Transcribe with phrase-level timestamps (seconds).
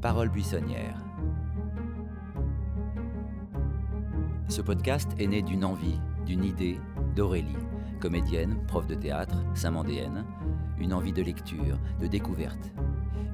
[0.00, 0.96] Parole buissonnière.
[4.48, 6.80] Ce podcast est né d'une envie, d'une idée
[7.14, 7.58] d'Aurélie,
[8.00, 10.24] comédienne, prof de théâtre, saint-mandéenne,
[10.78, 12.72] une envie de lecture, de découverte.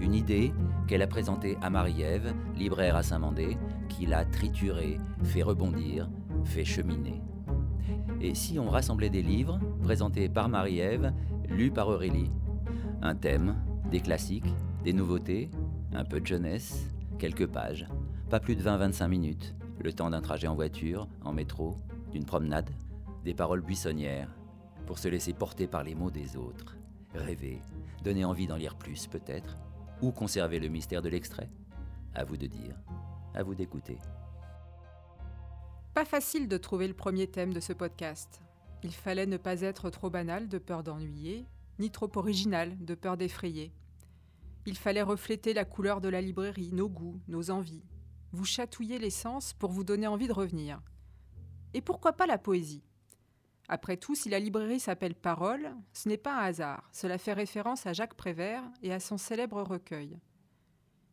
[0.00, 0.52] Une idée
[0.88, 3.56] qu'elle a présentée à Marie-Ève, libraire à Saint-Mandé,
[3.88, 6.10] qui l'a triturée, fait rebondir,
[6.42, 7.22] fait cheminer.
[8.20, 11.12] Et si on rassemblait des livres, présentés par Marie-Ève,
[11.48, 12.30] lus par Aurélie?
[13.02, 13.55] Un thème,
[13.88, 14.52] des classiques,
[14.83, 15.48] des nouveautés,
[15.96, 16.86] un peu de jeunesse,
[17.18, 17.86] quelques pages,
[18.28, 21.77] pas plus de 20-25 minutes, le temps d'un trajet en voiture, en métro,
[22.12, 22.70] d'une promenade,
[23.24, 24.30] des paroles buissonnières,
[24.86, 26.77] pour se laisser porter par les mots des autres,
[27.14, 27.62] rêver,
[28.05, 29.56] donner envie d'en lire plus peut-être,
[30.02, 31.48] ou conserver le mystère de l'extrait.
[32.14, 32.77] À vous de dire,
[33.34, 33.98] à vous d'écouter.
[35.94, 38.41] Pas facile de trouver le premier thème de ce podcast.
[38.83, 41.47] Il fallait ne pas être trop banal de peur d'ennuyer,
[41.78, 43.72] ni trop original de peur d'effrayer.
[44.67, 47.84] Il fallait refléter la couleur de la librairie, nos goûts, nos envies,
[48.33, 50.83] vous chatouiller les sens pour vous donner envie de revenir.
[51.73, 52.83] Et pourquoi pas la poésie?
[53.69, 57.86] Après tout, si la librairie s'appelle Parole, ce n'est pas un hasard, cela fait référence
[57.86, 60.19] à Jacques Prévert et à son célèbre recueil.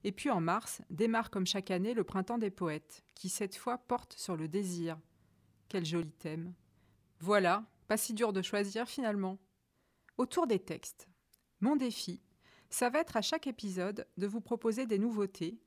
[0.04, 3.78] Et puis en mars, démarre comme chaque année le printemps des poètes, qui cette fois
[3.78, 5.00] porte sur le désir.
[5.70, 6.54] Quel joli thème.
[7.20, 9.40] Voilà, pas si dur de choisir finalement.
[10.18, 11.08] Autour des textes.
[11.62, 12.22] Mon défi,
[12.74, 15.60] ça va être à chaque épisode de vous proposer des nouveautés,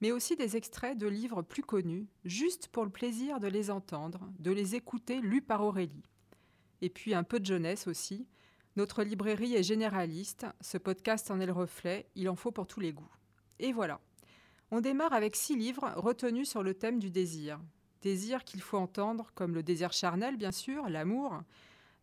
[0.00, 4.32] mais aussi des extraits de livres plus connus, juste pour le plaisir de les entendre,
[4.38, 6.08] de les écouter lus par Aurélie.
[6.80, 8.26] Et puis un peu de jeunesse aussi.
[8.76, 12.80] Notre librairie est généraliste, ce podcast en est le reflet, il en faut pour tous
[12.80, 13.14] les goûts.
[13.58, 14.00] Et voilà.
[14.70, 17.60] On démarre avec six livres retenus sur le thème du désir.
[18.00, 21.42] Désir qu'il faut entendre comme le désir charnel, bien sûr, l'amour,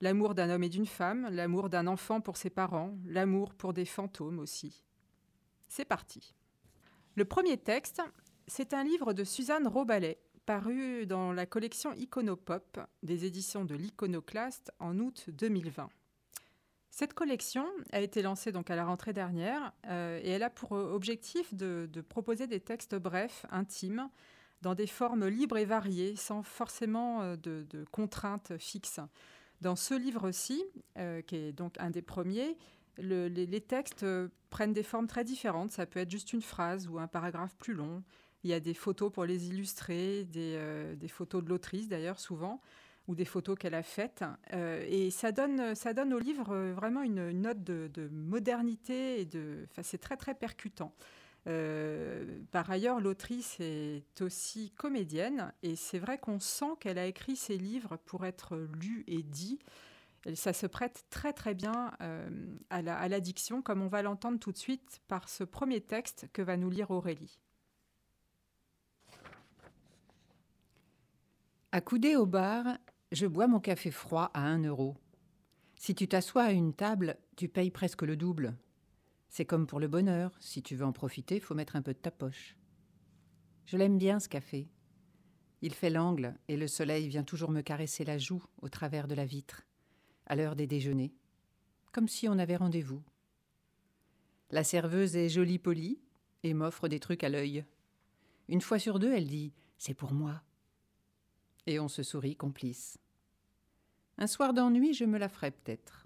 [0.01, 3.85] l'amour d'un homme et d'une femme, l'amour d'un enfant pour ses parents, l'amour pour des
[3.85, 4.83] fantômes aussi.
[5.69, 6.33] C'est parti.
[7.15, 8.01] Le premier texte,
[8.47, 14.71] c'est un livre de Suzanne Robalet, paru dans la collection Iconopop des éditions de l'Iconoclaste
[14.79, 15.89] en août 2020.
[16.89, 20.73] Cette collection a été lancée donc à la rentrée dernière euh, et elle a pour
[20.73, 24.09] objectif de, proposer des textes brefs, intimes,
[24.61, 28.99] dans des formes libres et variées, sans forcément euh, de, contraintes fixes.
[29.61, 30.63] Dans ce livre-ci,
[30.97, 32.57] euh, qui est donc un des premiers,
[32.97, 34.05] les, textes
[34.49, 35.71] prennent des formes très différentes.
[35.71, 38.03] Ça peut être juste une phrase ou un paragraphe plus long.
[38.43, 42.61] Il y a des photos pour les illustrer, des photos de l'autrice d'ailleurs souvent
[43.07, 44.23] ou des photos qu'elle a faites.
[44.53, 49.25] Euh, et ça donne, ça donne au livre euh, vraiment une, note de, modernité et
[49.25, 49.67] de.
[49.69, 50.93] Enfin, c'est très très percutant.
[51.47, 57.35] Euh, par ailleurs, l'autrice est aussi comédienne et c'est vrai qu'on sent qu'elle a écrit
[57.35, 59.59] ses livres pour être lus et dit.
[60.35, 61.91] ça se prête très très bien
[62.69, 66.43] à, la, l'addiction, comme on va l'entendre tout de suite par ce premier texte que
[66.43, 67.39] va nous lire Aurélie.
[71.73, 72.65] Accoudé au bar,
[73.13, 74.97] je bois mon café froid à un euro.
[75.75, 78.55] Si tu t'assois à une table, tu payes presque le double.
[79.31, 81.97] C'est comme pour le bonheur, si tu veux en profiter, faut mettre un peu de
[81.97, 82.57] ta poche.
[83.65, 84.69] Je l'aime bien ce café.
[85.61, 89.15] Il fait l'angle et le soleil vient toujours me caresser la joue au travers de
[89.15, 89.65] la vitre,
[90.25, 91.15] à l'heure des déjeuners,
[91.93, 93.01] comme si on avait rendez-vous.
[94.49, 96.01] La serveuse est jolie polie
[96.43, 97.63] et m'offre des trucs à l'œil.
[98.49, 100.41] Une fois sur deux, elle dit C'est pour moi.
[101.67, 102.97] Et on se sourit complice.
[104.17, 106.05] Un soir d'ennui, je me la ferai peut-être.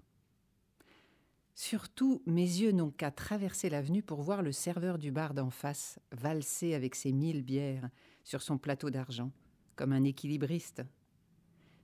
[1.58, 5.98] Surtout, mes yeux n'ont qu'à traverser l'avenue pour voir le serveur du bar d'en face
[6.12, 7.88] valser avec ses mille bières
[8.24, 9.32] sur son plateau d'argent,
[9.74, 10.82] comme un équilibriste.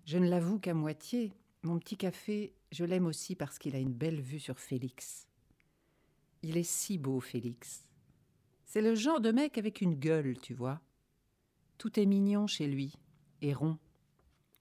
[0.05, 1.33] Je ne l'avoue qu'à moitié,
[1.63, 5.27] mon petit café, je l'aime aussi parce qu'il a une belle vue sur Félix.
[6.43, 7.87] Il est si beau, Félix.
[8.67, 10.83] C'est le genre de mec avec une gueule, tu vois.
[11.79, 12.99] Tout est mignon chez lui,
[13.41, 13.79] et rond.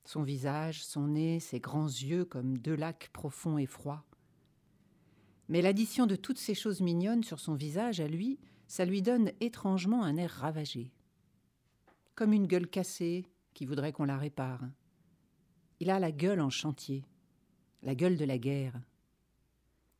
[0.05, 4.05] Son visage, son nez, ses grands yeux comme deux lacs profonds et froids.
[5.51, 9.33] Mais l'addition de toutes ces choses mignonnes sur son visage, à lui, ça lui donne
[9.41, 10.93] étrangement un air ravagé.
[12.15, 14.61] Comme une gueule cassée qui voudrait qu'on la répare.
[15.81, 17.03] Il a la gueule en chantier,
[17.81, 18.81] la gueule de la guerre.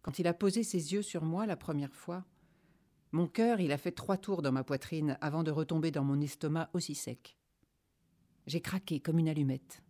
[0.04, 2.24] Quand il a posé ses yeux sur moi la première fois,
[3.12, 6.22] mon cœur, il a fait trois tours dans ma poitrine avant de retomber dans mon
[6.22, 7.38] estomac aussi sec.
[8.48, 9.84] J'ai craqué comme une allumette.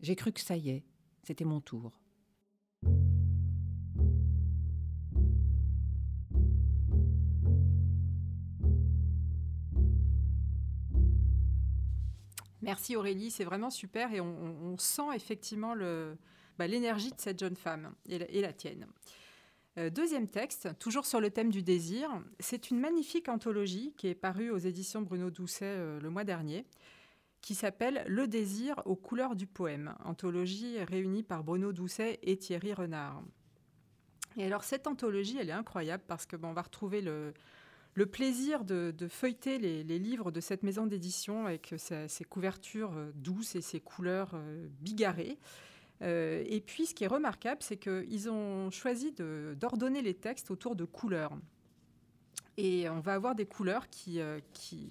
[0.00, 0.86] J'ai cru que ça y est,
[1.22, 2.00] c'était mon tour.
[12.64, 15.74] Merci Aurélie, c'est vraiment super et on, sent effectivement
[16.58, 18.86] bah, l'énergie de cette jeune femme et la, tienne.
[19.76, 22.08] Euh, deuxième texte, toujours sur le thème du désir,
[22.38, 26.64] c'est une magnifique anthologie qui est parue aux éditions Bruno Doucet euh, le mois dernier,
[27.40, 32.72] qui s'appelle Le désir aux couleurs du poème, anthologie réunie par Bruno Doucet et Thierry
[32.72, 33.22] Renard.
[34.36, 37.34] Et alors cette anthologie, elle est incroyable parce que bon, on va retrouver le,
[37.94, 43.54] le plaisir de, feuilleter les, livres de cette maison d'édition avec ses, couvertures euh, douces
[43.54, 44.34] et ses couleurs
[44.80, 45.38] bigarrées.
[46.02, 50.76] Euh, et puis, ce qui est remarquable, c'est qu'ils ont choisi d'ordonner les textes autour
[50.76, 51.32] de couleurs.
[52.56, 54.38] Et on va avoir des couleurs qui, euh,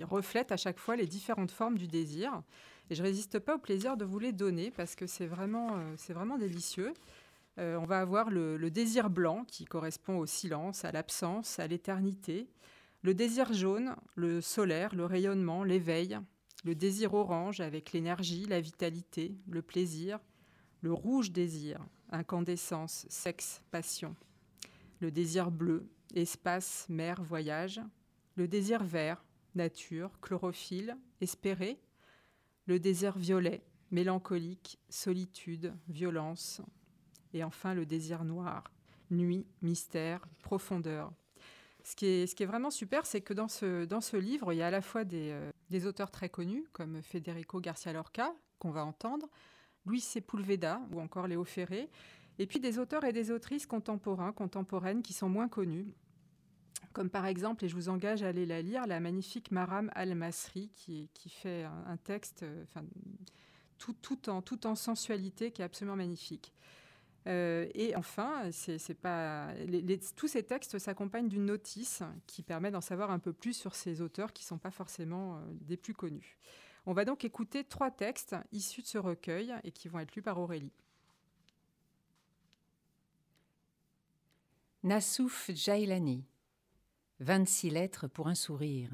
[0.01, 2.41] reflètent à chaque fois les différentes formes du désir.
[2.89, 5.93] Et je résiste pas au plaisir de vous les donner parce que c'est vraiment, euh,
[5.97, 6.93] c'est vraiment délicieux.
[7.57, 12.47] on va avoir le, désir blanc qui correspond au silence, à l'absence, à l'éternité.
[13.03, 16.19] Le désir jaune, le solaire, le rayonnement, l'éveil.
[16.63, 20.19] Le désir orange avec l'énergie, la vitalité, le plaisir
[20.83, 21.79] le rouge désir,
[22.11, 24.17] incandescence, sexe, passion.
[24.99, 27.79] Le désir bleu, espace, mer, voyage.
[28.35, 29.23] Le désir vert,
[29.55, 31.79] nature, chlorophylle, espérer.
[32.65, 36.61] Le désir violet, mélancolique, solitude, violence.
[37.33, 38.65] Et enfin le désir noir,
[39.09, 41.13] nuit, mystère, profondeur.
[41.83, 44.81] Ce qui est, vraiment super, c'est que dans ce, livre, il y a à la
[44.81, 49.27] fois des, euh, des auteurs très connus, comme Federico Garcia Lorca, qu'on va entendre,
[49.85, 51.89] Louis Sepulveda ou encore Léo Ferré,
[52.39, 55.87] et puis des auteurs et des autrices contemporains, contemporaines qui sont moins connus,
[56.93, 60.69] comme par exemple, et je vous engage à aller la lire, la magnifique Maram Al-Masri,
[60.75, 62.63] qui, fait un, texte euh,
[63.77, 66.53] tout en sensualité qui est absolument magnifique.
[67.27, 69.53] Euh, et enfin, c'est, pas,
[70.15, 74.01] tous ces textes s'accompagnent d'une notice qui permet d'en savoir un peu plus sur ces
[74.01, 76.37] auteurs qui ne sont pas forcément euh, des plus connus.
[76.85, 80.21] On va donc écouter trois textes issus de ce recueil et qui vont être lus
[80.21, 80.73] par Aurélie.
[84.83, 86.25] Nassouf Jailani
[87.19, 88.91] 26 lettres pour un sourire.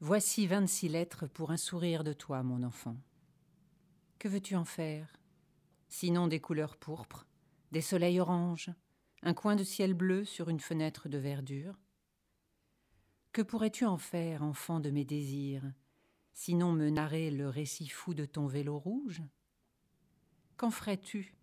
[0.00, 2.96] Voici 26 lettres pour un sourire de toi, mon enfant.
[4.18, 5.06] Que veux-tu en faire?
[5.88, 7.26] Sinon des couleurs pourpres,
[7.72, 8.70] des soleils oranges,
[9.22, 11.78] un coin de ciel bleu sur une fenêtre de verdure.
[13.32, 15.72] Que pourrais-tu en faire, enfant de mes désirs,
[16.32, 19.22] sinon me narrer le récit fou de ton vélo rouge?
[20.56, 21.34] Qu'en ferais-tu?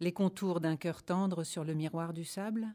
[0.00, 2.74] Les contours d'un cœur tendre sur le miroir du sable?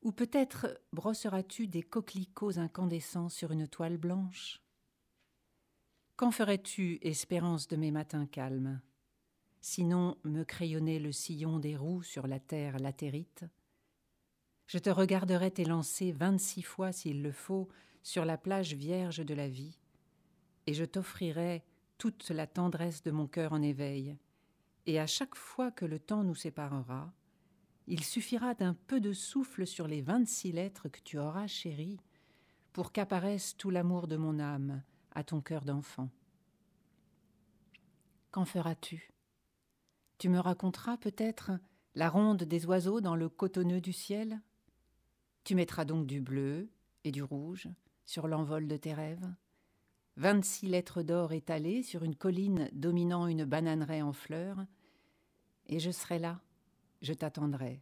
[0.00, 4.62] Ou peut-être brosseras-tu des coquelicots incandescents sur une toile blanche?
[6.16, 8.80] Qu'en ferais-tu, espérance de mes matins calmes?
[9.60, 13.44] Sinon me crayonner le sillon des roues sur la terre latérite.
[14.66, 17.68] Je te regarderai t'élancer vingt-six fois s'il le faut
[18.02, 19.78] sur la plage vierge de la vie,
[20.66, 21.64] et je t'offrirai
[21.96, 24.16] toute la tendresse de mon cœur en éveil,
[24.86, 27.12] et à chaque fois que le temps nous séparera,
[27.86, 32.00] il suffira d'un peu de souffle sur les vingt-six lettres que tu auras chéries
[32.72, 34.82] pour qu'apparaisse tout l'amour de mon âme
[35.14, 36.10] à ton cœur d'enfant.
[38.30, 39.10] Qu'en feras-tu?
[40.18, 41.52] Tu me raconteras peut-être
[41.94, 44.40] la ronde des oiseaux dans le cotonneux du ciel?
[45.44, 46.68] Tu mettras donc du bleu
[47.04, 47.68] et du rouge
[48.04, 49.32] sur l'envol de tes rêves?
[50.16, 54.66] Vingt-six lettres d'or étalées sur une colline dominant une bananeraie en fleurs?
[55.66, 56.40] Et je serai là,
[57.00, 57.80] je t'attendrai.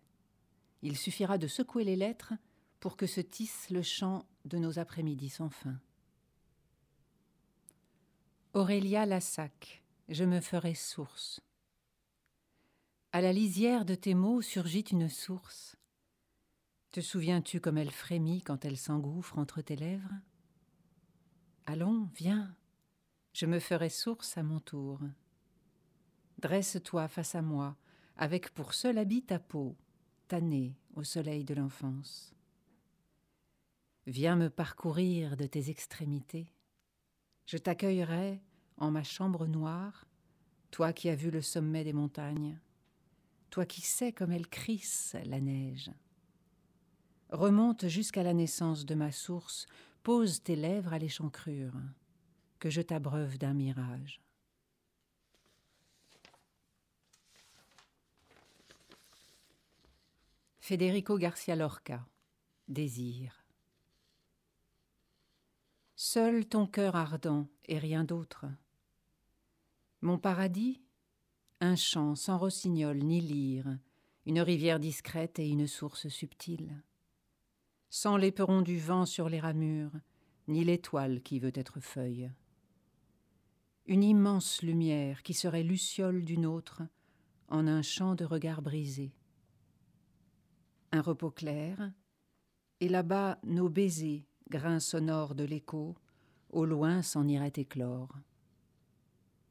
[0.83, 2.35] Il suffira de secouer les lettres
[2.81, 5.81] pour que se tisse le chant de nos après-midi sans fin.
[8.53, 11.41] Aurélia Lassac, je me ferai source.
[13.17, 15.75] À la lisière de tes mots surgit une source.
[16.93, 20.13] Te souviens-tu comme elle frémit quand elle s'engouffre entre tes lèvres?
[21.65, 22.55] Allons, viens,
[23.33, 25.01] je me ferai source à mon tour.
[26.41, 27.79] Dresse-toi face à moi,
[28.19, 29.79] avec pour seul habit ta peau,
[30.29, 32.35] tannée au soleil de l'enfance.
[34.07, 36.53] Viens me parcourir de tes extrémités.
[37.47, 38.43] Je t'accueillerai
[38.77, 40.05] en ma chambre noire,
[40.71, 42.61] toi qui as vu le sommet des montagnes,
[43.57, 45.91] toi qui sais comme elle crisse la neige
[47.31, 49.67] remonte jusqu'à la naissance de ma source,
[50.03, 51.73] pose tes lèvres à l'échancrure,
[52.59, 54.21] que je t'abreuve d'un mirage.
[60.61, 62.07] Federico Garcia Lorca,
[62.69, 63.43] Désir.
[65.95, 68.45] Seul ton cœur ardent et rien d'autre.
[70.03, 70.83] Mon paradis
[71.67, 73.77] Un chant sans rossignol ni lyre,
[74.25, 76.81] une rivière discrète et une source subtile
[77.91, 79.91] sans l'éperon du vent sur les ramures,
[80.47, 82.31] ni l'étoile qui veut être feuille.
[83.87, 86.83] Une immense lumière qui serait luciole d'une autre,
[87.49, 89.13] en un champ de regard brisé,
[90.93, 91.91] un repos clair,
[92.79, 95.97] et là-bas nos baisers, grains sonores de l'écho,
[96.51, 98.15] au loin s'en iraient éclore.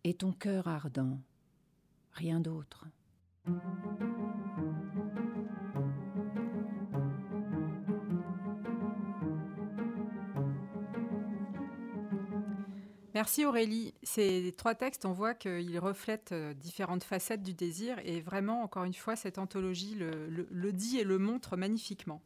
[0.06, 1.20] Et ton cœur ardent,
[2.16, 2.86] rien d'autre.
[13.14, 13.94] Merci Aurélie.
[14.04, 18.84] Ces trois textes, on voit qu'ils reflètent euh, différentes facettes du désir et vraiment, encore
[18.84, 22.22] une fois, cette anthologie le, dit et le montre magnifiquement.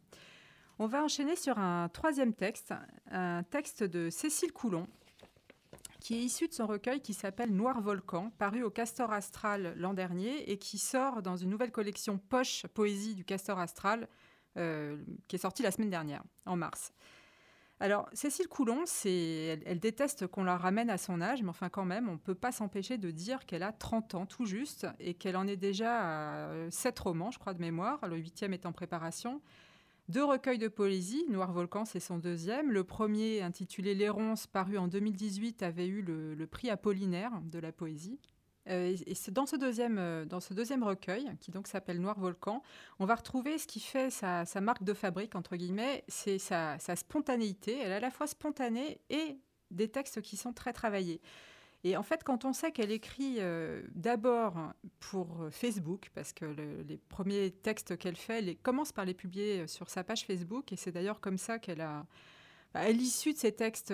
[0.79, 2.73] On va enchaîner sur un troisième texte,
[3.11, 4.87] un texte de Cécile Coulon,
[5.99, 9.93] qui est issu de son recueil qui s'appelle Noir Volcan, paru au Castor Astral l'an
[9.93, 14.07] dernier et qui sort dans une nouvelle collection Poche Poésie du Castor Astral,
[14.57, 16.93] euh, qui est sortie la semaine dernière, en mars.
[17.81, 22.09] Alors, Cécile Coulon, elle, déteste qu'on la ramène à son âge, mais enfin quand même,
[22.09, 25.37] on ne peut pas s'empêcher de dire qu'elle a 30 ans tout juste et qu'elle
[25.37, 28.05] en est déjà à 7 romans, je crois, de mémoire.
[28.09, 29.41] Le huitième est en préparation.
[30.09, 32.71] Deux recueils de poésie, Noir Volcan, c'est son deuxième.
[32.71, 38.19] Le premier, intitulé L'Héronce, paru en 2018, avait eu le prix Apollinaire de la poésie.
[38.69, 42.19] Euh, et c'est dans ce deuxième, euh, dans ce deuxième recueil, qui donc s'appelle Noir
[42.19, 42.61] Volcan,
[42.99, 47.79] on va retrouver ce qui fait sa, marque de fabrique, entre guillemets, c'est sa, spontanéité.
[47.79, 49.37] Elle est à la fois spontanée et
[49.71, 51.21] des textes qui sont très travaillés.
[51.83, 54.55] Et en fait, quand on sait qu'elle écrit euh, d'abord
[54.99, 59.89] pour Facebook, parce que les premiers textes qu'elle fait, elle commence par les publier sur
[59.89, 62.05] sa page Facebook, et c'est d'ailleurs comme ça qu'elle a,
[62.73, 63.93] bah, à l'issue de ces textes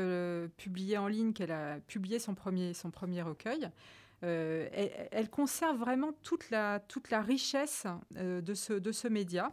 [0.58, 3.70] publiés en ligne, qu'elle a publié son premier, son premier recueil.
[4.24, 4.68] Euh,
[5.12, 7.86] elle, conserve vraiment toute la, toute la richesse
[8.18, 9.52] euh, de, ce, de ce média.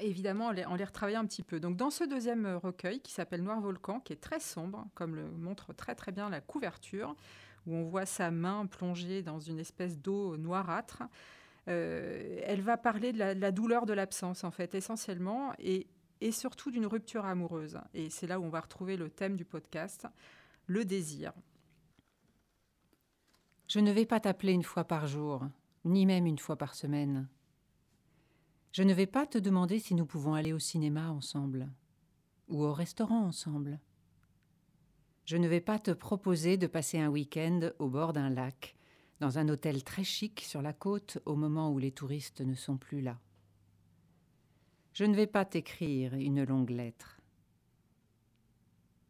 [0.00, 1.60] Évidemment, on les, retravaille un petit peu.
[1.60, 5.30] Donc, dans ce deuxième recueil qui s'appelle Noir Volcan, qui est très sombre, comme le
[5.30, 7.14] montre très très bien la couverture,
[7.66, 11.02] où on voit sa main plongée dans une espèce d'eau noirâtre,
[11.68, 15.86] euh, elle va parler de la, douleur de l'absence, en fait, essentiellement, et,
[16.20, 17.78] et surtout d'une rupture amoureuse.
[17.94, 20.06] Et c'est là où on va retrouver le thème du podcast,
[20.66, 21.32] le désir.
[23.68, 25.46] Je ne vais pas t'appeler une fois par jour,
[25.84, 27.28] ni même une fois par semaine.
[28.78, 31.68] Je ne vais pas te demander si nous pouvons aller au cinéma ensemble,
[32.46, 33.80] ou au restaurant ensemble.
[35.24, 38.76] Je ne vais pas te proposer de passer un week-end au bord d'un lac,
[39.18, 42.76] dans un hôtel très chic sur la côte au moment où les touristes ne sont
[42.76, 43.18] plus là.
[44.92, 47.20] Je ne vais pas t'écrire une longue lettre.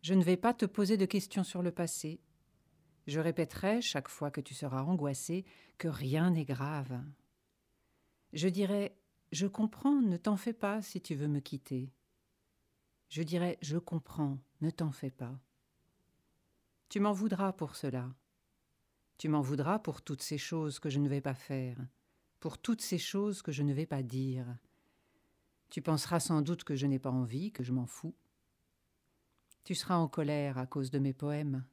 [0.00, 2.22] Je ne vais pas te poser de questions sur le passé,
[3.06, 5.44] je répéterai, chaque fois que tu seras angoissé,
[5.76, 7.02] que rien n'est grave.
[8.32, 8.94] Je dirai
[9.30, 11.92] Je comprends, ne t'en fais pas si tu veux me quitter.
[13.08, 15.38] Je dirai Je comprends, ne t'en fais pas.
[16.88, 18.08] Tu m'en voudras pour cela.
[19.18, 21.76] Tu m'en voudras pour toutes ces choses que je ne vais pas faire,
[22.40, 24.46] pour toutes ces choses que je ne vais pas dire.
[25.70, 28.14] Tu penseras sans doute que je n'ai pas envie, que je m'en fous.
[29.64, 31.66] Tu seras en colère à cause de mes poèmes.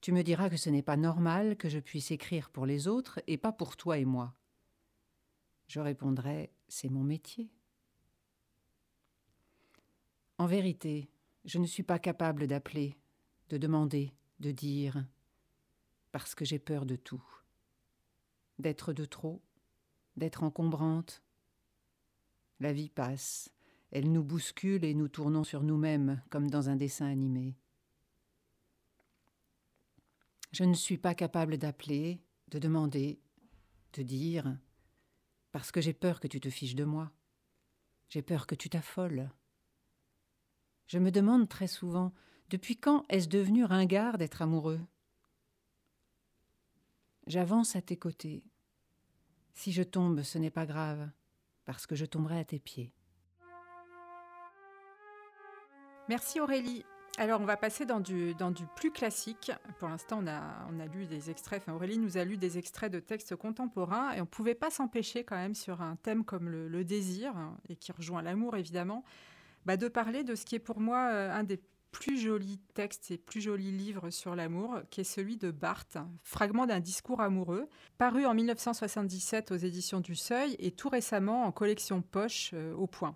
[0.00, 3.20] Tu me diras que ce n'est pas normal que je puisse écrire pour les autres
[3.26, 4.36] et pas pour toi et moi.
[5.70, 7.48] Je répondrai C'est mon métier.
[10.36, 11.08] En vérité,
[11.44, 12.98] je ne suis pas capable d'appeler,
[13.50, 15.06] de demander, de dire,
[16.10, 17.22] parce que j'ai peur de tout.
[18.58, 19.42] D'être de trop,
[20.16, 21.22] d'être encombrante.
[22.58, 23.48] La vie passe,
[23.92, 27.54] elle nous bouscule et nous tournons sur nous-mêmes comme dans un dessin animé.
[30.50, 33.20] Je ne suis pas capable d'appeler, de demander,
[33.92, 34.58] de dire,
[35.52, 37.10] parce que j'ai peur que tu te fiches de moi.
[38.08, 39.30] J'ai peur que tu t'affoles.
[40.86, 42.12] Je me demande très souvent
[42.48, 44.80] depuis quand est-ce devenu ringard d'être amoureux?
[47.26, 48.42] J'avance à tes côtés.
[49.54, 51.08] Si je tombe, ce n'est pas grave,
[51.64, 52.92] parce que je tomberai à tes pieds.
[56.08, 56.84] Merci Aurélie.
[57.20, 58.34] Alors, on va passer dans du,
[58.76, 59.52] plus classique.
[59.78, 62.98] Pour l'instant, on a, lu des extraits, enfin, Aurélie nous a lu des extraits de
[62.98, 66.82] textes contemporains, et on ne pouvait pas s'empêcher quand même sur un thème comme le,
[66.82, 67.34] désir,
[67.68, 69.04] et qui rejoint l'amour évidemment,
[69.66, 71.60] bah, de parler de ce qui est pour moi euh, un des
[71.92, 76.64] plus jolis textes et plus jolis livres sur l'amour, qui est celui de Barthes, Fragment
[76.64, 82.00] d'un discours amoureux, paru en 1977 aux éditions du Seuil et tout récemment en collection
[82.00, 83.14] poche euh, au point.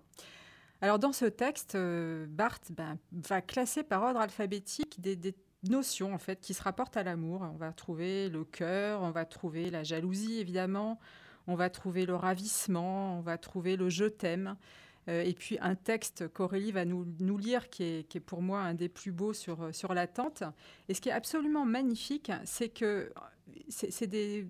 [0.81, 5.35] Alors dans ce texte, euh, Barthes ben, va classer par ordre alphabétique des,
[5.69, 7.41] notions en fait qui se rapportent à l'amour.
[7.41, 10.99] On va trouver le cœur, on va trouver la jalousie évidemment,
[11.47, 14.57] on va trouver le ravissement, on va trouver le je t'aime.
[15.07, 17.05] Euh, et puis un texte qu'Aurélie va nous,
[17.37, 20.43] lire qui est, pour moi un des plus beaux sur, sur l'attente.
[20.89, 23.11] Et ce qui est absolument magnifique, c'est que
[23.69, 24.47] c'est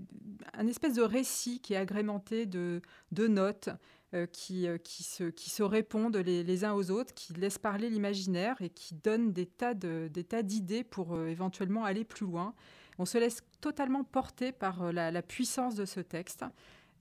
[0.54, 2.82] un espèce de récit qui est agrémenté de,
[3.12, 3.70] de notes
[4.16, 7.90] euh, qui, euh, qui, se, qui se répondent les, uns aux autres, qui laissent parler
[7.90, 12.54] l'imaginaire et qui donnent des tas d'idées pour euh, éventuellement aller plus loin.
[12.98, 16.46] On se laisse totalement porter par la, puissance de ce texte.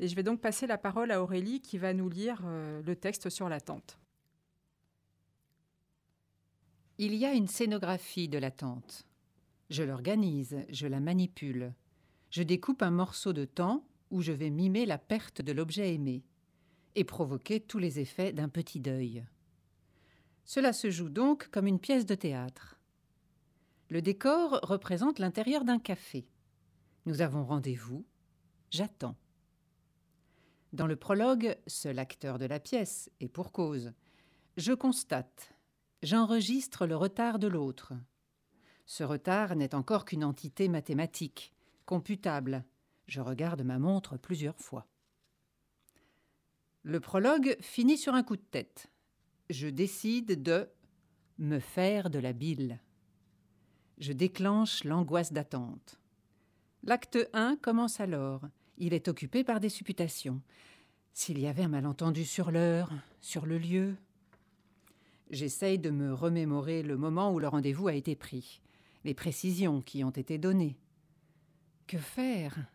[0.01, 3.31] Et je vais donc passer la parole à Aurélie qui va nous lire le texte
[3.31, 3.99] sur l'attente.
[6.99, 9.07] Il y a une scénographie de l'attente.
[9.71, 11.75] Je l'organise, je la manipule.
[12.31, 16.23] Je découpe un morceau de temps où je vais mimer la perte de l'objet aimé
[16.95, 19.25] et provoquer tous les effets d'un petit deuil.
[20.45, 22.79] Cela se joue donc comme une pièce de théâtre.
[23.89, 26.29] Le décor représente l'intérieur d'un café.
[27.07, 28.05] Nous avons rendez-vous,
[28.71, 29.17] j'attends.
[30.75, 33.93] Dans le prologue, seul acteur de la pièce, et pour cause,
[34.57, 35.55] je constate,
[36.03, 37.93] j'enregistre le retard de l'autre.
[38.85, 41.53] Ce retard n'est encore qu'une entité mathématique,
[41.87, 42.65] computable.
[43.07, 44.89] Je regarde ma montre plusieurs fois.
[46.83, 48.91] Le prologue finit sur un coup de tête.
[49.51, 50.69] Je décide de
[51.39, 52.81] me faire de la bile.
[53.99, 56.01] Je déclenche l'angoisse d'attente.
[56.83, 58.43] L'acte 1 commence alors.
[58.79, 60.41] Il est occupé par des supputations.
[61.13, 62.91] S'il y avait un malentendu sur l'heure,
[63.21, 63.97] sur le lieu.
[65.31, 68.61] J'essaye de me remémorer le moment où le rendez-vous a été pris,
[69.05, 70.77] les précisions qui ont été données.
[71.87, 72.67] Que faire?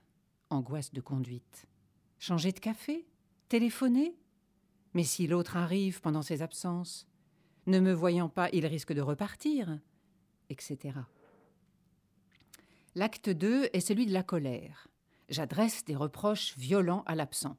[0.49, 1.67] Angoisse de conduite.
[2.17, 3.05] Changer de café?
[3.49, 4.15] Téléphoner?
[4.93, 7.07] Mais si l'autre arrive pendant ses absences?
[7.67, 9.79] Ne me voyant pas, il risque de repartir?
[10.49, 10.97] Etc.
[12.95, 14.88] L'acte 2 est celui de la colère.
[15.29, 17.57] J'adresse des reproches violents à l'absent.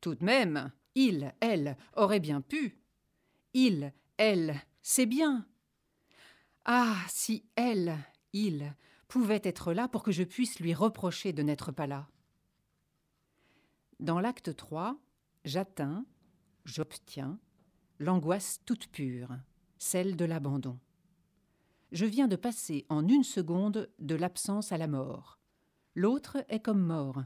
[0.00, 2.80] Tout de même, il, elle, aurait bien pu.
[3.54, 5.46] Il, elle, c'est bien.
[6.64, 7.96] Ah, si elle,
[8.32, 8.74] il,
[9.06, 12.08] pouvait être là pour que je puisse lui reprocher de n'être pas là.
[14.00, 14.96] Dans l'acte 3,
[15.44, 16.04] j'atteins,
[16.64, 17.38] j'obtiens,
[17.98, 19.30] l'angoisse toute pure,
[19.78, 20.78] celle de l'abandon.
[21.90, 25.37] Je viens de passer en une seconde de l'absence à la mort.
[26.00, 27.24] L'autre est comme mort.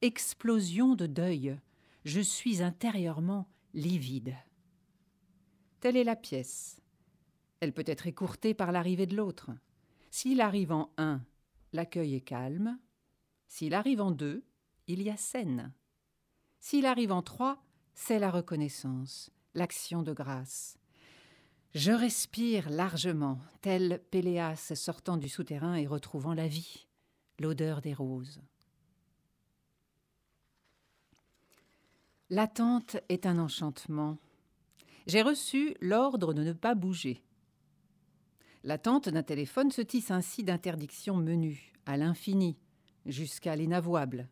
[0.00, 1.60] Explosion de deuil.
[2.06, 4.34] Je suis intérieurement livide.
[5.80, 6.80] Telle est la pièce.
[7.60, 9.50] Elle peut être écourtée par l'arrivée de l'autre.
[10.10, 11.22] S'il arrive en un,
[11.74, 12.78] l'accueil est calme.
[13.48, 14.46] S'il arrive en deux,
[14.86, 15.70] il y a scène.
[16.58, 20.78] S'il arrive en trois, c'est la reconnaissance, l'action de grâce.
[21.74, 26.86] Je respire largement, tel Péléas sortant du souterrain et retrouvant la vie,
[27.40, 28.40] l'odeur des roses.
[32.28, 34.18] L'attente est un enchantement.
[35.06, 37.24] J'ai reçu l'ordre de ne pas bouger.
[38.62, 42.58] L'attente d'un téléphone se tisse ainsi d'interdictions menues, à l'infini,
[43.06, 44.28] jusqu'à l'inavouable.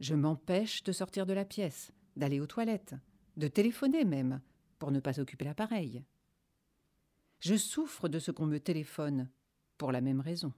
[0.00, 2.94] Je m'empêche de sortir de la pièce, d'aller aux toilettes,
[3.36, 4.40] de téléphoner même,
[4.78, 6.02] pour ne pas occuper l'appareil.
[7.40, 9.28] Je souffre de ce qu'on me téléphone,
[9.76, 10.52] pour la même raison.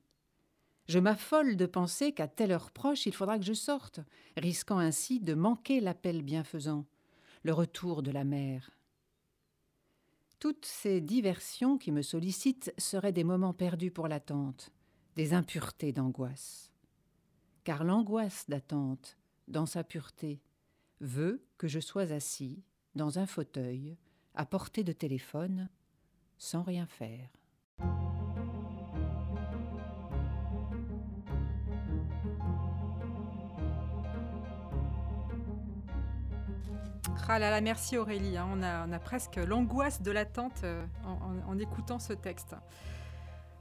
[0.86, 4.00] Je m'affole de penser qu'à telle heure proche il faudra que je sorte,
[4.36, 6.86] risquant ainsi de manquer l'appel bienfaisant,
[7.42, 8.70] le retour de la mère.
[10.38, 14.70] Toutes ces diversions qui me sollicitent seraient des moments perdus pour l'attente,
[15.16, 16.70] des impuretés d'angoisse.
[17.64, 19.16] Car l'angoisse d'attente
[19.48, 20.40] dans sa pureté,
[21.00, 22.62] veut que je sois assis
[22.94, 23.96] dans un fauteuil,
[24.34, 25.68] à portée de téléphone,
[26.38, 27.30] sans rien faire.
[37.26, 38.36] Ah là là, merci Aurélie.
[38.36, 38.46] Hein.
[38.52, 42.54] On, a, presque l'angoisse de l'attente euh, en, écoutant ce texte.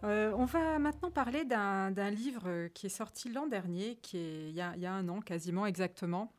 [0.03, 4.55] Euh, on va maintenant parler d'un livre qui est sorti l'an dernier, qui est il
[4.55, 6.33] y, a, il y, a, un an quasiment exactement,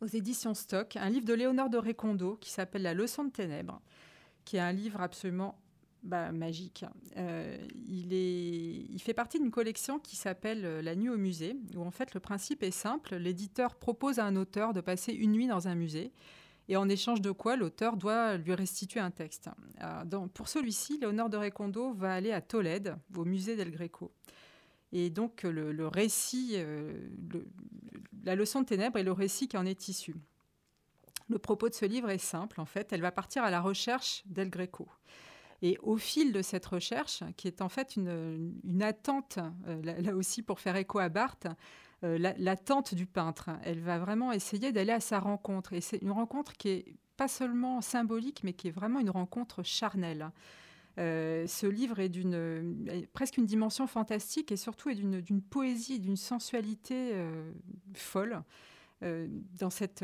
[0.00, 3.82] aux éditions Stock, un livre de Léonore de Recondo qui s'appelle La leçon de ténèbres,
[4.46, 5.58] qui est un livre absolument
[6.04, 6.84] bah, magique.
[7.16, 7.56] Euh,
[7.88, 11.90] il, est, il fait partie d'une collection qui s'appelle La nuit au musée, où en
[11.90, 15.66] fait le principe est simple, l'éditeur propose à un auteur de passer une nuit dans
[15.66, 16.12] un musée
[16.68, 19.50] et en échange de quoi l'auteur doit lui restituer un texte.
[19.82, 24.12] Euh, donc, pour celui-ci, Léonore de Recondo va aller à Tolède, au musée del Greco.
[24.92, 27.08] Et donc le, récit, euh,
[28.22, 30.14] la leçon de ténèbres est le récit qui en est issu.
[31.28, 34.22] Le propos de ce livre est simple, en fait, elle va partir à la recherche
[34.26, 34.88] d'El Greco.
[35.64, 40.42] Et au fil de cette recherche, qui est en fait une, attente, euh, là, aussi
[40.42, 41.46] pour faire écho à Barthes,
[42.04, 43.48] euh, l'attente la du peintre.
[43.62, 45.72] Elle va vraiment essayer d'aller à sa rencontre.
[45.72, 46.84] Et c'est une rencontre qui est
[47.16, 50.30] pas seulement symbolique, mais qui est vraiment une rencontre charnelle.
[50.98, 57.14] ce livre est d'une presque une dimension fantastique et surtout est d'une poésie, d'une sensualité
[57.94, 58.42] folle
[59.00, 60.02] dans cette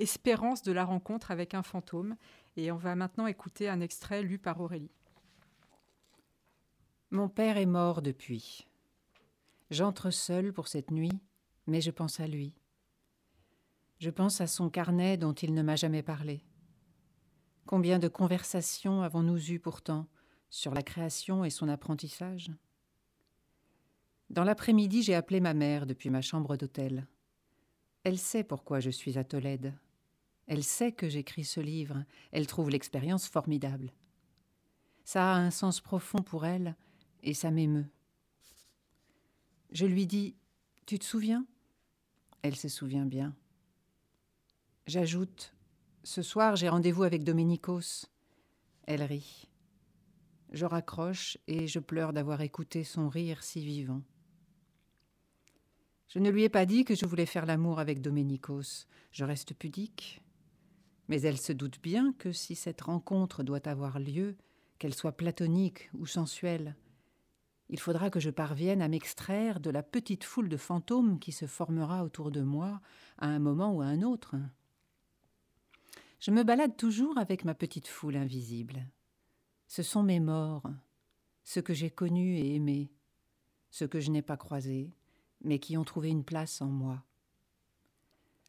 [0.00, 2.16] espérance de la rencontre avec un fantôme.
[2.56, 4.90] Et on va maintenant écouter un extrait lu par Aurélie.
[7.10, 8.66] Mon père est mort depuis.
[9.70, 11.20] J'entre seul pour cette nuit,
[11.66, 12.54] mais je pense à lui.
[13.98, 16.42] Je pense à son carnet dont il ne m'a jamais parlé.
[17.66, 20.06] Combien de conversations avons-nous eues pourtant
[20.50, 22.50] sur la création et son apprentissage?
[24.30, 27.06] Dans l'après-midi, j'ai appelé ma mère depuis ma chambre d'hôtel.
[28.04, 29.74] Elle sait pourquoi je suis à Tolède.
[30.46, 32.04] Elle sait que j'écris ce livre.
[32.32, 33.92] Elle trouve l'expérience formidable.
[35.04, 36.76] Ça a un sens profond pour elle
[37.22, 37.88] et ça m'émeut.
[39.72, 40.36] Je lui dis
[40.86, 41.46] Tu te souviens?
[42.42, 43.34] Elle se souvient bien.
[44.86, 45.52] J'ajoute
[46.04, 48.06] Ce soir, j'ai rendez-vous avec Dominikos.
[48.84, 49.48] Elle rit.
[50.52, 54.02] Je raccroche et je pleure d'avoir écouté son rire si vivant.
[56.08, 58.86] Je ne lui ai pas dit que je voulais faire l'amour avec Dominikos.
[59.10, 60.22] Je reste pudique.
[61.08, 64.36] Mais elle se doute bien que si cette rencontre doit avoir lieu,
[64.78, 66.76] qu'elle soit platonique ou sensuelle,
[67.68, 71.46] il faudra que je parvienne à m'extraire de la petite foule de fantômes qui se
[71.46, 72.80] formera autour de moi
[73.18, 74.36] à un moment ou à un autre.
[76.20, 78.86] Je me balade toujours avec ma petite foule invisible.
[79.66, 80.70] Ce sont mes morts,
[81.42, 82.92] ceux que j'ai connus et aimés,
[83.70, 84.92] ceux que je n'ai pas croisés,
[85.42, 87.05] mais qui ont trouvé une place en moi.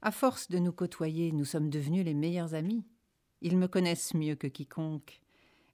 [0.01, 2.86] À force de nous côtoyer, nous sommes devenus les meilleurs amis.
[3.41, 5.21] Ils me connaissent mieux que quiconque,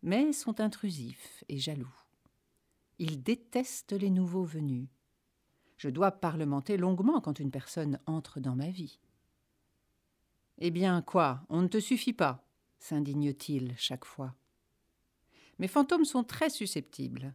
[0.02, 1.94] mais sont intrusifs et jaloux.
[3.00, 4.88] Ils détestent les nouveaux venus.
[5.78, 9.00] Je dois parlementer longuement quand une personne entre dans ma vie.
[10.60, 12.46] Eh bien, quoi, on ne te suffit pas
[12.84, 14.36] s'indigne-t-il chaque fois.
[15.58, 17.34] Mes fantômes sont très susceptibles,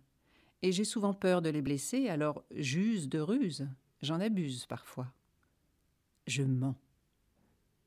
[0.61, 3.67] et j'ai souvent peur de les blesser, alors j'use de ruse,
[4.03, 5.11] j'en abuse parfois.
[6.29, 6.77] Je mens.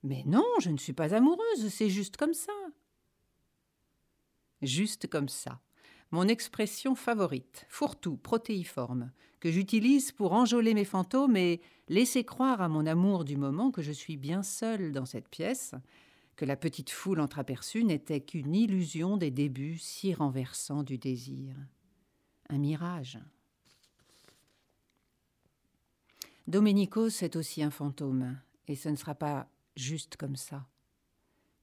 [0.01, 2.51] Mais non, je ne suis pas amoureuse, c'est juste comme ça.
[4.63, 5.61] Juste comme ça.
[6.09, 12.67] Mon expression favorite, fourre-tout, protéiforme, que j'utilise pour enjôler mes fantômes et laisser croire à
[12.67, 15.75] mon amour du moment que je suis bien seule dans cette pièce,
[16.35, 21.55] que la petite foule entreaperçue n'était qu'une illusion des débuts si renversants du désir.
[22.49, 23.19] Un mirage.
[26.51, 28.37] Domenico, c'est aussi un fantôme,
[28.67, 30.67] et ce ne sera pas juste comme ça.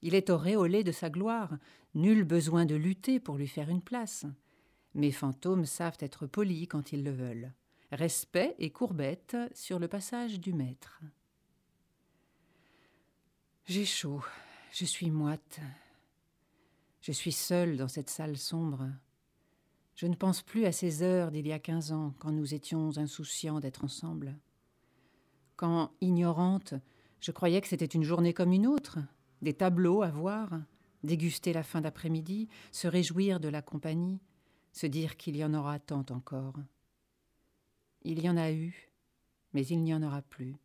[0.01, 1.59] Il est auréolé de sa gloire,
[1.93, 4.25] nul besoin de lutter pour lui faire une place.
[4.95, 7.53] Mes fantômes savent être polis quand ils le veulent.
[7.91, 10.99] Respect et courbette sur le passage du maître.
[13.65, 14.23] J'ai chaud,
[14.71, 15.59] je suis moite.
[17.01, 18.89] Je suis seule dans cette salle sombre.
[19.93, 22.97] Je ne pense plus à ces heures d'il y a quinze ans, quand nous étions
[22.97, 24.35] insouciants d'être ensemble.
[25.59, 26.73] Quand, ignorante,
[27.19, 28.97] je croyais que c'était une journée comme une autre,
[29.41, 30.47] des tableaux à voir,
[31.03, 34.21] déguster la fin d'après-midi, se réjouir de la compagnie,
[34.71, 36.55] se dire qu'il y en aura tant encore.
[38.03, 38.89] Il y en a eu,
[39.51, 40.55] mais il n'y en aura plus.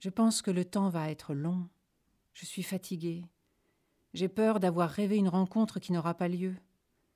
[0.00, 1.70] Je pense que le temps va être long.
[2.34, 3.24] Je suis fatiguée.
[4.12, 6.54] J'ai peur d'avoir rêvé une rencontre qui n'aura pas lieu.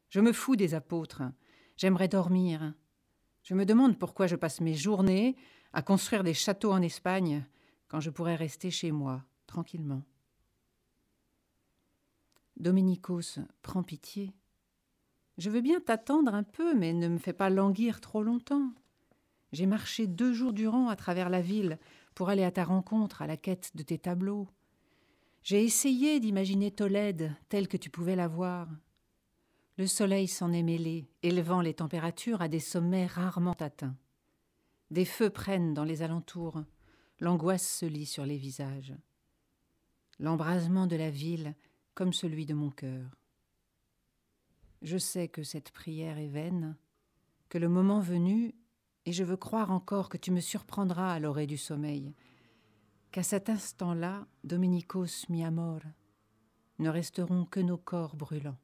[0.08, 1.24] Je me fous des apôtres.
[1.76, 2.72] J'aimerais dormir.
[3.42, 5.36] Je me demande pourquoi je passe mes journées
[5.72, 7.44] à construire des châteaux en Espagne
[7.88, 10.02] quand je pourrais rester chez moi, tranquillement.
[12.56, 14.32] Dominicos prend pitié.
[15.38, 18.72] Je veux bien t'attendre un peu, mais ne me fais pas languir trop longtemps.
[19.52, 21.78] J'ai marché deux jours durant à travers la ville
[22.14, 24.48] pour aller à ta rencontre, à la quête de tes tableaux.
[25.42, 28.68] J'ai essayé d'imaginer Tolède telle que tu pouvais la voir.
[29.78, 33.96] Le soleil s'en est mêlé, élevant les températures à des sommets rarement atteints.
[34.90, 36.64] Des feux prennent dans les alentours,
[37.20, 38.94] l'angoisse se lit sur les visages.
[40.18, 41.54] L'embrasement de la ville
[41.94, 43.16] comme celui de mon cœur.
[44.82, 46.76] Je sais que cette prière est vaine,
[47.48, 48.54] que le moment venu,
[49.06, 52.14] et je veux croire encore que tu me surprendras à l'orée du sommeil,
[53.12, 55.80] qu'à cet instant-là, Dominicos mi amor,
[56.78, 58.58] ne resteront que nos corps brûlants.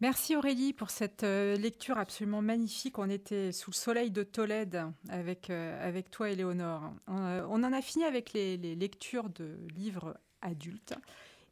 [0.00, 2.98] Merci Aurélie pour cette euh, lecture absolument magnifique.
[2.98, 6.94] On était sous le soleil de Tolède avec, euh, avec toi, Éléonore.
[7.10, 10.94] Euh, on en a fini avec les, lectures de livres adultes.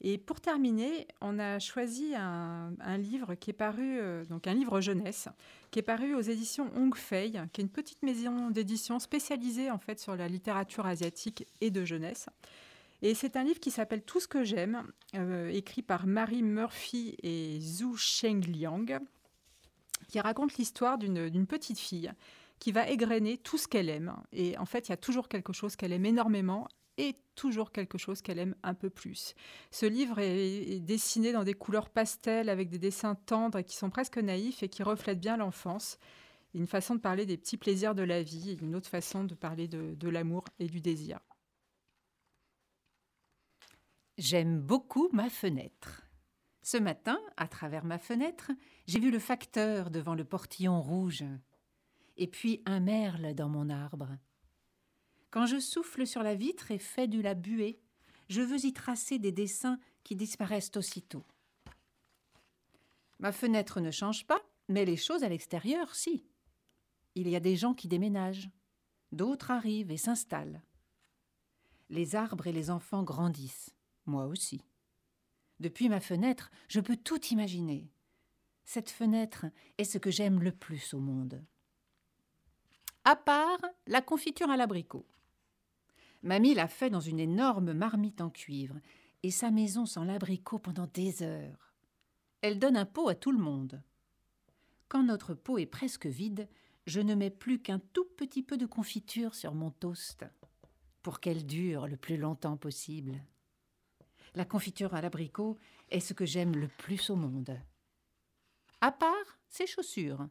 [0.01, 3.99] Et pour terminer, on a choisi un, livre qui est paru,
[4.31, 5.29] donc un livre jeunesse,
[5.73, 9.79] qui est paru aux éditions Hong Fei, qui est une petite maison d'édition spécialisée en
[9.79, 12.29] fait sur la littérature asiatique et de jeunesse.
[13.03, 14.83] Et c'est un livre qui s'appelle Tout ce que j'aime,
[15.15, 19.01] euh, écrit par Marie Murphy et Zhu Shengliang,
[20.09, 22.13] qui raconte l'histoire d'une petite fille
[22.59, 24.17] qui va égrener tout ce qu'elle aime.
[24.33, 27.99] Et en fait, il y a toujours quelque chose qu'elle aime énormément et toujours quelque
[27.99, 29.35] chose qu'elle aime un peu plus.
[29.71, 34.19] Ce livre est, dessiné dans des couleurs pastel avec des dessins tendres qui sont presque
[34.19, 35.99] naïfs et qui reflètent bien l'enfance.
[36.55, 39.35] Une façon de parler des petits plaisirs de la vie et une autre façon de
[39.35, 41.21] parler de l'amour et du désir.
[44.19, 46.03] J'aime beaucoup ma fenêtre.
[46.63, 48.51] Ce matin, à travers ma fenêtre,
[48.89, 51.25] j'ai vu le facteur devant le portillon rouge,
[52.17, 54.09] et puis un merle dans mon arbre.
[55.31, 57.81] Quand je souffle sur la vitre et fais du la buée,
[58.29, 61.25] je veux y tracer des dessins qui disparaissent aussitôt.
[63.21, 66.27] Ma fenêtre ne change pas, mais les choses à l'extérieur, si.
[67.15, 68.51] Il y a des gens qui déménagent,
[69.13, 70.61] d'autres arrivent et s'installent.
[71.89, 73.78] Les arbres et les enfants grandissent
[74.09, 74.63] moi aussi.
[75.61, 77.91] Depuis ma fenêtre, je peux tout imaginer.
[78.65, 79.47] Cette fenêtre
[79.79, 81.43] est ce que j'aime le plus au monde.
[83.05, 85.07] À part la confiture à l'abricot.
[86.23, 88.79] Mamie l'a fait dans une énorme marmite en cuivre,
[89.23, 91.75] et sa maison sent l'abricot pendant des heures.
[92.41, 93.83] Elle donne un pot à tout le monde.
[94.89, 96.49] Quand notre pot est presque vide,
[96.87, 100.25] je ne mets plus qu'un tout petit peu de confiture sur mon toast,
[101.03, 103.21] pour qu'elle dure le plus longtemps possible.
[104.35, 105.59] La confiture à l'abricot
[105.91, 107.59] est ce que j'aime le plus au monde.
[108.81, 110.29] À part ces chaussures.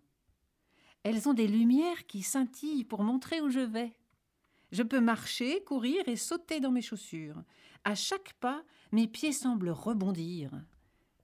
[1.03, 3.93] Elles ont des lumières qui scintillent pour montrer où je vais.
[4.71, 7.41] Je peux marcher, courir et sauter dans mes chaussures.
[7.83, 10.51] À chaque pas, mes pieds semblent rebondir.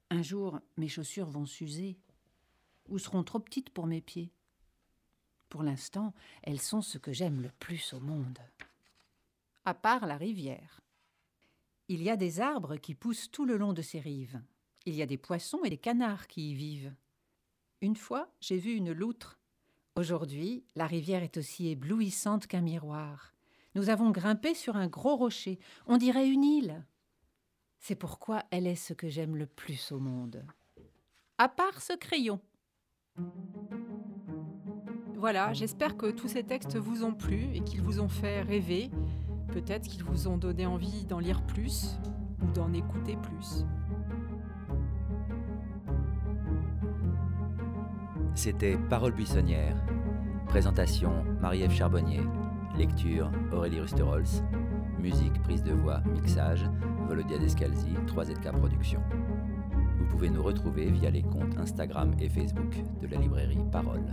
[0.10, 1.98] Un jour, mes chaussures vont s'user
[2.88, 4.32] ou seront trop petites pour mes pieds.
[5.50, 8.40] Pour l'instant, elles sont ce que j'aime le plus au monde.
[9.66, 10.83] À part la rivière.
[11.94, 14.42] Il y a des arbres qui poussent tout le long de ces rives.
[14.88, 16.92] Il y a des poissons et des canards qui y vivent.
[17.82, 19.40] Une fois, j'ai vu une loutre.
[19.96, 23.36] Aujourd'hui, la rivière est aussi éblouissante qu'un miroir.
[23.76, 26.84] Nous avons grimpé sur un gros rocher, on dirait une île.
[27.78, 30.44] C'est pourquoi elle est ce que j'aime le plus au monde.
[31.38, 32.42] À part ce crayon.
[35.14, 38.90] Voilà, j'espère que tous ces textes vous ont plu et qu'ils vous ont fait rêver.
[39.54, 42.00] Peut-être qu'ils vous ont donné envie d'en lire plus
[42.42, 43.64] ou d'en écouter plus.
[48.34, 49.76] C'était Parole buissonnière.
[50.48, 52.22] Présentation Marie-Ève Charbonnier.
[52.76, 54.44] Lecture Aurélie Rusterholz.
[55.00, 56.66] Musique, prise de voix, mixage
[57.08, 59.04] Volodia Descalzi, 3ZK Productions.
[60.00, 64.04] Vous pouvez nous retrouver via les comptes Instagram et Facebook de la librairie Parole.